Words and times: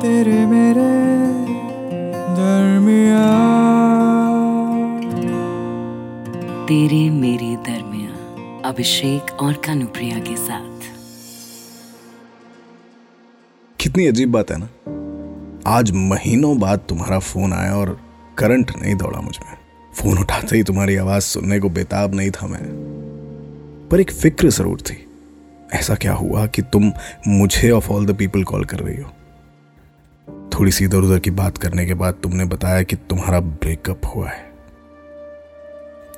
तेरे 0.00 0.46
मेरे 0.46 0.90
दरमिया 2.34 3.24
तेरे 6.68 7.10
मेरे 7.10 7.56
दरमिया 7.56 8.10
अभिषेक 8.68 9.42
और 9.42 9.52
कानुप्रिया 9.52 10.18
के 10.18 10.36
साथ। 10.36 10.80
कितनी 13.80 14.06
अजीब 14.06 14.32
बात 14.32 14.50
है 14.50 14.56
ना? 14.58 14.68
आज 15.66 15.90
महीनों 15.90 16.58
बाद 16.58 16.80
तुम्हारा 16.88 17.18
फ़ोन 17.18 17.52
आया 17.52 17.76
और 17.76 18.00
करंट 18.38 18.72
नहीं 18.82 18.94
दौड़ा 18.94 19.20
मुझमें। 19.20 19.56
फ़ोन 19.94 20.18
उठाते 20.18 20.56
ही 20.56 20.62
तुम्हारी 20.62 20.96
आवाज़ 20.96 21.22
सुनने 21.22 21.60
को 21.60 21.68
बेताब 21.68 22.14
नहीं 22.14 22.30
था 22.30 22.46
मैं। 22.46 22.64
पर 23.90 24.00
एक 24.00 24.10
फ़िक्र 24.10 24.48
ज़रूर 24.48 24.80
थी। 24.80 25.06
ऐसा 25.72 25.94
क्या 25.94 26.12
हुआ 26.12 26.46
कि 26.46 26.62
तुम 26.62 26.92
मुझे 27.28 27.70
of 27.70 27.90
all 27.90 28.06
the 28.06 28.16
people 28.16 28.44
call 28.44 28.64
कर 28.64 28.78
रही 28.78 29.02
हो? 29.02 29.10
थोड़ी 30.60 30.72
सी 30.72 30.84
इधर 30.84 30.98
उधर 30.98 31.18
की 31.18 31.30
बात 31.30 31.58
करने 31.58 31.86
के 31.86 31.94
बाद 31.94 32.14
तुमने 32.22 32.44
बताया 32.44 32.82
कि 32.82 32.96
तुम्हारा 32.96 33.40
ब्रेकअप 33.40 34.00
हुआ 34.16 34.28
है। 34.28 34.50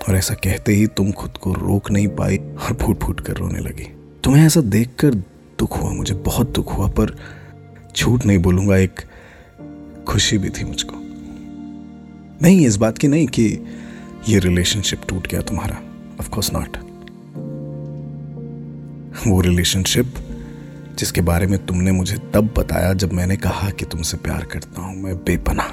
और 0.08 0.16
ऐसा 0.16 0.34
कहते 0.34 0.72
ही 0.72 0.86
तुम 0.86 1.12
खुद 1.12 1.30
को 1.30 1.52
रोक 1.52 1.90
नहीं 1.90 2.08
पाई 2.08 2.38
और 2.38 2.74
फूट 2.74 3.00
फूट 3.00 3.20
कर 3.20 3.32
रोने 3.32 3.58
लगी। 3.58 3.94
तुम्हें 4.24 4.46
ऐसा 4.46 4.60
देखकर 4.60 5.14
दुख 5.58 5.82
हुआ, 5.82 5.90
मुझे 5.90 6.14
बहुत 6.14 6.50
दुख 6.50 6.78
हुआ, 6.78 6.88
पर 6.88 7.18
झूठ 7.96 8.26
नहीं 8.26 8.38
बोलूँगा, 8.38 8.76
एक 8.76 9.00
खुशी 10.08 10.38
भी 10.38 10.50
थी 10.50 10.64
मुझको। 10.64 10.94
नहीं, 12.42 12.66
इस 12.66 12.76
बात 12.76 12.98
की 12.98 13.08
नहीं 13.08 13.26
कि 13.26 13.64
ये 14.28 14.38
रिलेशनशिप 14.38 15.00
टूट 15.08 15.26
गया 15.26 15.40
तुम्हारा। 15.40 15.76
ऑफ़ 16.20 16.30
कोर्स 16.30 16.52
नॉट 16.52 16.76
वो 19.26 19.40
रिलेशनशिप 19.40 20.14
जिसके 20.98 21.20
बारे 21.20 21.46
में 21.46 21.66
तुमने 21.66 21.92
मुझे 21.92 22.16
तब 22.34 22.54
बताया 22.58 22.92
जब 22.92 23.12
मैंने 23.12 23.36
कहा 23.36 23.70
कि 23.70 23.84
तुमसे 23.84 24.16
प्यार 24.16 24.44
करता 24.44 24.82
हूँ 24.82 24.96
मैं 24.96 25.16
बेपना 25.16 25.64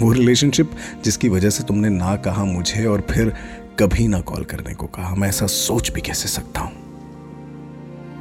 वो 0.00 0.12
रिलेशनशिप 0.12 0.70
जिसकी 1.04 1.28
वजह 1.28 1.50
से 1.50 1.64
तुमने 1.64 1.88
ना 1.88 2.16
कहा 2.16 2.44
मुझे 2.44 2.84
और 2.84 3.06
फिर 3.10 3.32
कभी 3.78 4.08
ना 4.08 4.20
कॉल 4.20 4.44
करने 4.44 4.74
को 4.74 4.86
कहा, 4.86 5.14
मैं 5.14 5.28
ऐसा 5.28 5.46
सोच 5.46 5.90
भी 5.92 6.00
कैसे 6.00 6.28
सकता 6.28 6.60
हूँ? 6.60 6.72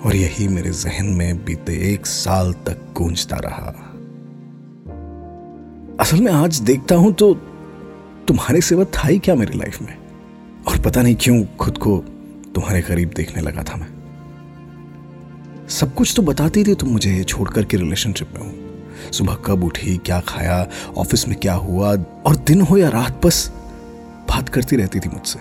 और 0.05 0.15
यही 0.15 0.47
मेरे 0.47 0.71
जहन 0.71 1.05
में 1.05 1.43
बीते 1.45 1.93
एक 1.93 2.05
साल 2.05 2.53
तक 2.53 2.93
गूंजता 2.97 3.37
रहा। 3.37 3.73
असल 5.99 6.21
में 6.21 6.31
आज 6.31 6.59
देखता 6.59 6.95
हूँ 6.95 7.13
तो 7.13 7.33
तुम्हारे 8.27 8.61
सिवा 8.61 8.83
था 8.83 9.07
ही 9.07 9.19
क्या 9.19 9.35
मेरी 9.35 9.57
लाइफ 9.57 9.81
में? 9.81 9.97
और 10.67 10.79
पता 10.79 11.01
नहीं 11.01 11.15
क्यों 11.15 11.43
खुद 11.59 11.77
को 11.77 11.97
तुम्हारे 12.55 12.81
करीब 12.81 13.11
देखने 13.15 13.41
लगा 13.41 13.63
था 13.63 13.75
मैं। 13.75 14.00
सब 15.71 15.93
कुछ 15.93 16.13
तो 16.15 16.21
बताती 16.21 16.63
थी 16.63 16.75
तुम 16.75 16.89
मुझे 16.89 17.23
छोड़कर 17.23 17.65
के 17.65 17.77
रिलेशनशिप 17.77 18.29
में 18.33 18.41
हूँ। 18.41 18.71
सुबह 19.11 19.33
कब 19.33 19.63
उठी, 19.63 19.97
क्या 19.97 20.19
खाया 20.19 20.67
ऑफ़िस 20.97 21.27
में 21.27 21.39
क्या 21.39 21.53
हुआ, 21.53 21.89
और 22.25 22.35
दिन 22.35 22.61
हो 22.61 22.77
या 22.77 22.89
रात, 22.89 23.25
बस 23.25 23.51
बात 24.29 24.49
करती 24.49 24.75
रहती 24.75 24.99
थी 24.99 25.09
मुझसे। 25.09 25.39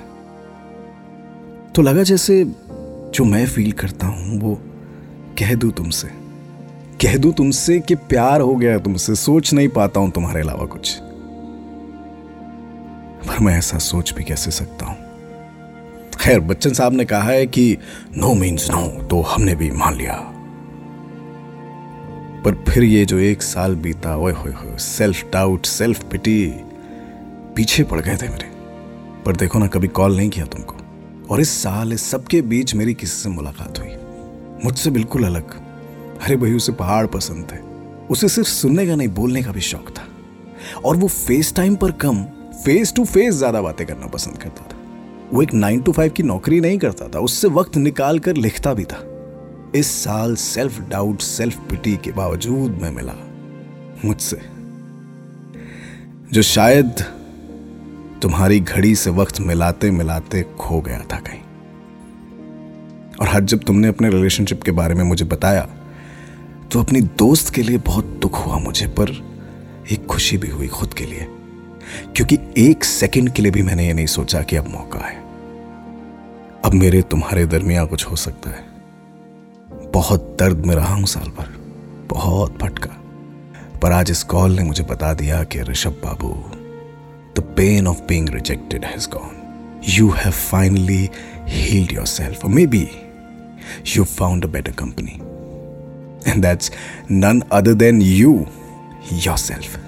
तो 1.75 1.83
लगा 1.83 2.03
जैसे 2.03 2.45
जो 3.15 3.25
मैं 3.25 3.47
फील 3.47 3.73
करता 3.73 4.07
हूँ, 4.07 4.41
वो 4.41 4.55
कह 5.39 5.55
दू 5.55 5.71
तुमसे। 5.71 6.09
कह 7.03 7.17
दू 7.17 7.33
तुमसे 7.33 7.81
कि 7.81 7.95
प्यार 7.95 8.41
हो 8.41 8.57
गया 8.57 8.79
तुमसे, 8.79 9.15
सोच 9.15 9.53
नहीं 9.53 9.69
पाता 9.69 10.01
हूँ 10.01 10.11
तुम्हारे 10.11 10.41
अलावा 10.41 10.67
कुछ। 10.67 10.99
पर 13.29 13.39
मैं 13.41 13.59
ऐसा 13.59 13.79
सोच 13.79 14.15
भी 14.15 14.25
कैसे 14.25 14.51
सकता 14.51 14.87
हूँ? 14.87 15.10
खैर, 16.21 16.41
बच्चन 16.41 16.73
साहब 16.73 16.93
ने 16.93 17.05
कहा 17.05 17.23
है 17.23 17.47
कि 17.47 17.77
नो 18.17 18.35
मीन्स 18.35 18.71
नो 18.71 18.87
तो 18.87 19.21
हमने 19.21 19.55
भी 19.55 19.71
मान 19.71 19.95
लिया। 19.95 20.15
पर 22.45 22.65
फिर 22.69 22.85
ये 22.85 23.05
जो 23.05 23.19
एक 23.19 23.43
साल 23.43 23.75
बीता, 23.75 24.17
ओए 24.17 24.33
होए 24.33 24.53
होए 24.53 24.77
सेल्फ 24.77 25.33
डाउट 25.33 25.67
सेल्फ 25.67 26.03
पिटी 26.05 26.55
पीछे 27.57 27.85
पड़ 27.85 28.01
गए 28.01 28.17
थे 28.17 28.29
मेरे। 28.29 28.49
पर 29.27 29.37
देखो 29.37 29.59
ना, 29.59 29.67
कभी 29.67 29.89
कॉल 29.89 30.17
नहीं 30.17 30.31
किया 30.31 30.47
तुमको। 30.47 30.77
और 31.31 31.41
इस 31.41 31.51
साल, 31.63 31.93
इस 31.93 32.11
सबके 32.11 32.43
बीच 32.43 32.75
मेरी 32.75 32.95
किसी 32.95 33.23
से 33.23 33.29
मुलाकात 33.29 33.79
हुई। 33.79 33.97
मुझसे 34.65 34.91
बिल्कुल 34.91 35.25
अलग। 35.25 35.55
अरे 36.23 36.37
भाई, 36.37 36.53
उसे 36.53 36.73
पहाड़ 36.73 37.07
पसंद 37.07 37.49
थे। 37.53 37.59
उसे 38.11 38.29
सिर्फ़ 38.29 38.49
सुनने 38.49 38.87
का 38.87 38.95
नहीं, 38.95 39.09
बोलने 39.09 39.43
का 39.43 39.53
भी 39.53 39.61
शौक 39.61 39.89
था। 39.91 40.05
और 40.85 40.97
वो 40.97 41.09
फेस 41.09 41.55
टाइम 41.55 41.77
पर 41.77 41.91
कम 41.91 42.23
फेस 42.65 42.93
टू 42.97 43.05
फेस 43.05 43.35
ज़्यादा 43.35 43.63
बातें 43.63 43.87
करना 43.87 44.07
पसंद 44.07 44.39
करता 44.39 44.63
था। 44.63 44.80
वो 45.33 45.43
एक 45.43 45.53
नाइन 45.55 45.81
टू 45.81 45.93
फाइव 45.93 46.11
की 46.11 46.23
नौकरी 46.23 46.61
नहीं 46.61 46.79
करता 46.79 47.09
था, 47.09 47.19
उससे 47.21 47.49
वक्त 47.51 47.77
निकाल 47.79 48.19
कर 48.19 48.37
लिखता 48.37 48.75
भी 48.75 48.85
था। 48.85 49.03
इस 49.75 49.91
साल 49.95 50.35
सेल्फ 50.37 50.81
डाउट 50.91 51.21
सेल्फ 51.23 51.59
पिटी 51.71 51.97
के 51.97 52.13
बावजूद 52.13 52.79
मैं 52.83 52.91
मिला 52.91 53.15
मुझसे, 54.05 54.41
जो 56.33 56.43
शायद 56.45 57.05
तुम्हारी 58.23 58.61
घड़ी 58.61 58.95
से 58.95 59.11
वक्त 59.13 59.41
मिलाते 59.41 59.91
मिलाते 59.91 60.43
खो 60.59 60.81
गया 60.81 60.99
था 61.13 61.19
कहीं। 61.19 61.41
और 63.21 63.29
हर 63.29 63.45
जब 63.45 63.65
तुमने 63.65 63.89
अपने 63.89 64.11
रिलेशनशिप 64.11 64.63
के 64.63 64.71
बारे 64.73 64.95
में 64.95 65.05
मुझे 65.05 65.25
बताया 65.27 65.69
तो 66.73 66.81
अपनी 66.81 67.01
दोस्त 67.19 67.55
के 67.55 67.63
लिए 67.63 67.79
बहुत 67.79 68.05
दुख 68.23 68.47
हुआ 68.47 68.59
मुझे, 68.59 68.87
पर 68.89 69.11
एक 69.93 70.07
खुशी 70.07 70.37
भी 70.39 70.49
हुई 70.49 70.69
खुद 70.69 70.95
के 70.95 71.07
लिए, 71.07 71.27
क्योंकि 72.17 72.39
एक 72.59 72.85
सेकंड 72.85 73.31
के 73.31 73.43
लिए 73.43 73.53
भी 73.53 73.63
मैंने 73.63 73.87
ये 73.87 73.93
नहीं 73.93 74.07
सोचा 74.09 74.43
कि 74.43 74.57
अब 74.57 74.69
मौका 74.69 75.01
है। 75.01 75.20
अब 76.65 76.73
मेरे 76.73 77.03
तुम्हारे 77.03 77.47
दरमिया 77.47 77.85
कुछ 77.85 78.07
हो 78.07 78.17
सकता 78.17 78.51
है। 78.51 78.65
बहुत 79.91 80.37
दर्द 80.41 80.67
में 80.67 80.75
रहा 80.75 80.95
हूँ 80.95 81.07
साल 81.07 81.29
भर। 81.29 81.49
बहुत 82.07 82.59
भटका 82.59 82.97
पर 83.79 83.93
आज 83.93 84.11
इस 84.11 84.23
कॉल 84.23 84.53
ने 84.53 84.63
मुझे 84.63 84.85
बता 84.85 85.15
दिया 85.15 85.45
कि 85.45 85.61
ऋषभ 85.61 85.91
बाबू 85.91 86.29
the 87.41 87.55
pain 87.57 87.87
of 87.87 88.01
being 88.09 88.29
rejected 88.29 88.85
has 88.85 89.09
gone 89.09 89.41
you 89.81 90.07
have 90.07 90.35
finally 90.55 91.05
healed 91.49 91.93
yourself, 91.99 92.45
or 92.45 92.51
maybe 92.55 92.83
you 93.93 94.05
found 94.09 94.45
a 94.45 94.49
better 94.57 94.73
company. 94.83 95.15
And 96.29 96.43
that's 96.45 96.71
none 97.13 97.41
other 97.59 97.75
than 97.83 98.03
you, 98.03 98.35
yourself. 99.27 99.79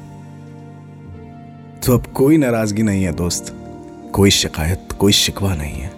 तो 1.87 1.99
अब 1.99 2.07
कोई 2.07 2.37
नाराज़गी 2.37 2.83
नहीं 2.83 3.05
है 3.05 3.13
दोस्त। 3.13 3.55
कोई 4.13 4.31
शिकायत 4.31 4.89
कोई 4.99 5.13
शिकवा 5.13 5.55
नहीं 5.55 5.75
है। 5.75 5.92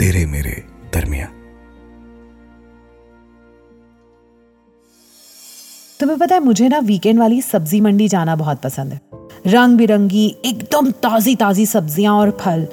तेरे 0.00 0.24
मेरे 0.26 0.50
दरमिया 0.94 1.26
तुम्हें 6.00 6.18
पता 6.18 6.34
है, 6.34 6.40
मुझे 6.40 6.68
ना 6.68 6.78
वीकेंड 6.80 7.18
वाली 7.18 7.40
सब्ज़ी 7.42 7.80
मंडी 7.80 8.06
जाना 8.08 8.36
बहुत 8.36 8.60
पसंद 8.62 8.92
है। 8.92 9.00
रंग 9.46 9.76
बिरंगी 9.78 10.24
एकदम 10.44 10.90
ताजी 11.02 11.34
ताजी 11.36 11.66
सब्ज़ियाँ 11.66 12.14
और 12.14 12.30
फल, 12.40 12.66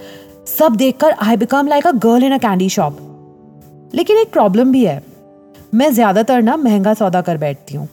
सब 0.49 0.75
देखकर 0.75 1.11
I 1.11 1.37
become 1.37 1.67
like 1.67 1.87
a 1.87 1.91
girl 1.97 2.23
in 2.23 2.33
a 2.33 2.37
candy 2.37 2.69
shop 2.69 3.91
लेकिन 3.95 4.17
एक 4.17 4.31
प्रॉब्लम 4.31 4.71
भी 4.71 4.85
है। 4.85 5.01
मैं 5.73 5.91
ज़्यादातर 5.93 6.41
ना 6.41 6.55
महँगा 6.57 6.93
सौदा 6.93 7.21
कर 7.21 7.37
बैठती 7.37 7.77
हूँ। 7.77 7.87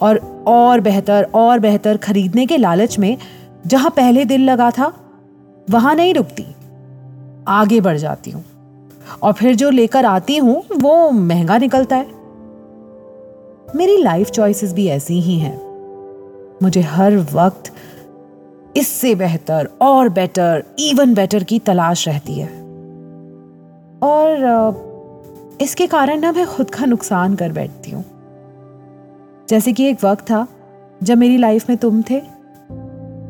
और 0.00 0.18
और 0.48 0.80
बेहतर 0.80 1.28
और 1.34 1.58
बेहतर 1.58 1.96
खरीदने 1.98 2.46
के 2.46 2.56
लालच 2.56 2.98
में 2.98 3.16
जहाँ 3.66 3.90
पहले 3.90 4.24
दिल 4.24 4.48
लगा 4.50 4.70
था, 4.70 4.92
वहाँ 5.70 5.94
नहीं 5.94 6.14
रुकती। 6.14 6.46
आगे 7.48 7.80
बढ़ 7.80 7.96
जाती 7.96 8.30
हूँ। 8.30 8.44
और 9.22 9.32
फिर 9.32 9.54
जो 9.54 9.70
लेकर 9.70 10.04
आती 10.04 10.36
हूँ, 10.36 10.62
वो 10.80 11.10
महँगा 11.10 11.58
निकलता 11.58 11.96
है। 11.96 12.06
मेरी 13.76 13.96
लाइफ 13.96 14.30
चॉइसेस 14.30 14.72
भी 14.72 14.86
ऐसी 14.86 15.20
ही 15.20 15.38
हैं। 15.38 15.58
मुझे 16.62 16.80
हर 16.80 17.16
वक्त 17.16 17.72
इससे 18.76 19.14
बेहतर, 19.14 19.68
और 19.82 20.08
बेटर 20.08 20.64
इवन 20.78 21.14
बेटर 21.14 21.44
की 21.44 21.58
तलाश 21.58 22.08
रहती 22.08 22.34
है। 22.34 22.48
और 24.02 24.90
इसके 25.60 25.86
कारण 25.86 26.20
ना 26.20 26.32
मैं 26.32 26.46
खुद 26.46 26.70
का 26.70 26.86
नुकसान 26.86 27.34
कर 27.34 27.52
बैठती 27.52 27.90
हूँ। 27.90 28.04
जैसे 29.48 29.72
कि 29.72 29.84
एक 29.84 30.04
वक्त 30.04 30.22
था, 30.22 30.46
जब 31.02 31.18
मेरी 31.18 31.36
लाइफ 31.36 31.68
में 31.68 31.78
तुम 31.78 32.02
थे। 32.02 32.20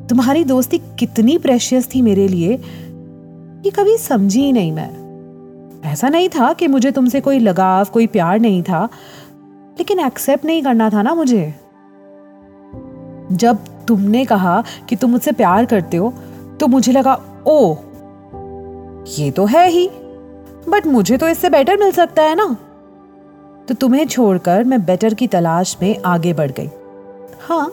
तुम्हारी 0.09 0.45
दोस्ती 0.45 0.79
कितनी 0.79 1.39
प्रेशियस 1.39 1.95
थी 1.95 2.03
मेरे 2.03 2.29
लिए 2.29 2.61
कि 3.63 3.71
कभी 3.71 3.97
समझी 3.97 4.41
ही 4.41 4.53
नहीं 4.53 4.73
मैं। 4.73 5.00
ऐसा 5.85 6.09
नहीं 6.09 6.29
था 6.29 6.53
कि 6.53 6.67
मुझे 6.69 6.91
तुमसे 6.91 7.21
कोई 7.21 7.39
लगाव, 7.39 7.85
कोई 7.85 8.07
प्यार 8.07 8.39
नहीं 8.41 8.63
था, 8.63 8.85
लेकिन 9.79 10.01
एक्सेप्ट 10.01 10.45
नहीं 10.45 10.63
करना 10.63 10.89
था 10.91 11.03
ना 11.03 11.15
मुझे। 11.15 11.55
जब 13.33 13.59
तुमने 13.89 14.25
कहा 14.25 14.63
कि 14.89 14.97
तुम 14.97 15.11
मुझसे 15.11 15.33
प्यार 15.33 15.67
करते 15.67 15.97
हो 15.97 16.13
तो 16.61 16.67
मुझे 16.67 16.93
लगा 16.93 17.15
ओ 17.47 17.75
ये 19.11 19.31
तो 19.31 19.45
है 19.47 19.69
ही 19.69 19.89
बट 20.69 20.87
मुझे 20.87 21.17
तो 21.17 21.29
इससे 21.29 21.51
बेटर 21.51 21.77
मिल 21.77 21.93
सकता 21.93 22.23
है 22.23 22.35
ना? 22.35 22.47
तो 23.69 23.75
तुम्हें 23.75 24.07
छोड़कर 24.07 24.65
मैं 24.65 24.85
बेटर 24.85 25.15
की 25.15 25.27
तलाश 25.27 25.77
में 25.83 26.03
आगे 26.07 26.33
बढ़ 26.33 26.51
गई। 26.51 26.69
हाँ 27.41 27.73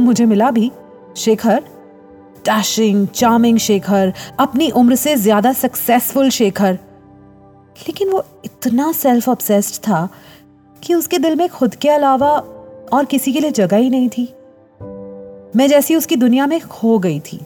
मुझे 0.00 0.24
मिला 0.26 0.50
भी 0.50 0.70
शेखर। 1.16 1.62
डैशिंग 2.46 3.06
चार्मिंग 3.08 3.58
शेखर, 3.58 4.12
अपनी 4.38 4.70
उम्र 4.70 4.94
से 4.94 5.14
ज़्यादा 5.16 5.52
सक्सेसफुल 5.52 6.30
शेखर। 6.30 6.78
लेकिन 7.78 8.10
वो 8.10 8.24
इतना 8.44 8.92
सेल्फ 8.92 9.28
ऑब्सेस्ड 9.28 9.82
था 9.82 10.08
कि 10.82 10.94
उसके 10.94 11.18
दिल 11.18 11.36
में 11.36 11.48
खुद 11.48 11.74
के 11.74 11.88
अलावा 11.88 12.30
और 12.92 13.04
किसी 13.04 13.32
के 13.32 13.40
लिए 13.40 13.50
जगह 13.50 13.76
ही 13.76 13.90
नहीं 13.90 14.08
थी। 14.08 14.24
मैं 15.56 15.66
जैसी 15.68 15.96
उसकी 15.96 16.16
दुनिया 16.16 16.46
में 16.46 16.60
खो 16.60 16.98
गई 16.98 17.20
थी। 17.20 17.38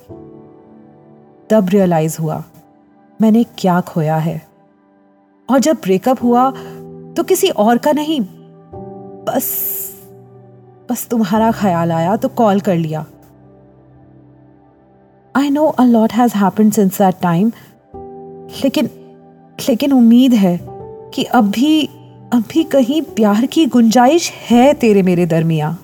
तब 1.50 1.68
रियलाइज़ 1.68 2.16
हुआ, 2.20 2.42
मैंने 3.20 3.44
क्या 3.58 3.80
खोया 3.80 4.16
है। 4.16 4.48
और 5.50 5.58
जब 5.58 5.76
ब्रेकअप 5.76 6.22
हुआ 6.22 6.50
तो 7.16 7.22
किसी 7.22 7.48
और 7.48 7.78
का 7.78 7.92
नहीं, 7.92 8.20
बस 9.26 9.46
बस 10.90 11.06
तुम्हारा 11.08 11.50
ख्याल 11.52 11.92
आया 11.92 12.16
तो 12.16 12.28
कॉल 12.28 12.60
कर 12.60 12.76
लिया। 12.76 13.06
I 15.34 15.50
know 15.50 15.66
a 15.66 15.84
lot 15.84 16.12
has 16.12 16.34
happen 16.34 16.70
since 16.70 16.98
that 16.98 17.14
time 17.22 17.52
लेकिन 18.64 18.90
लेकिन 19.60 19.92
उम्मीद 19.92 20.34
है 20.34 20.58
कि 21.14 21.24
अब 21.24 21.50
भी 21.50 21.86
अब 22.32 22.44
भी 22.50 22.64
कहीं 22.64 23.02
प्यार 23.02 23.46
की 23.46 23.66
गुंजाइश 23.66 24.30
है 24.30 24.74
तेरे 24.74 25.02
मेरे 25.02 25.26
दरमिया। 25.26 25.78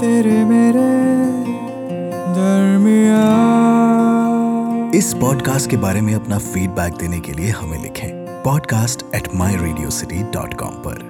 तेरे 0.00 0.44
मेरे 0.44 0.84
दरमिया। 2.34 3.22
इस 4.98 5.14
पॉडकास्ट 5.14 5.70
के 5.70 5.76
बारे 5.76 6.00
में 6.00 6.14
अपना 6.14 6.38
फीडबैक 6.38 6.92
देने 6.92 7.20
के 7.20 7.32
लिए 7.32 7.50
हमें 7.50 7.82
लिखें 7.82 8.10
podcast 8.42 9.02
at 9.14 9.28
my 9.34 9.56
radio 9.56 9.90
city 9.90 10.22
dot 10.22 10.54
com 10.54 10.74
पर। 10.86 11.02